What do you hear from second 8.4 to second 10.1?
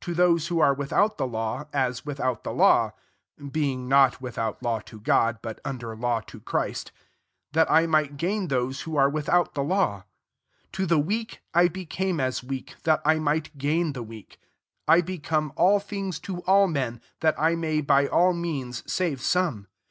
those who are without the, law.